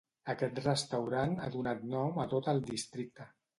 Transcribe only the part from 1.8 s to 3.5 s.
nom a tot el districte.